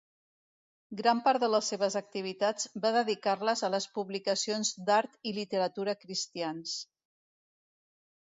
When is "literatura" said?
5.39-5.95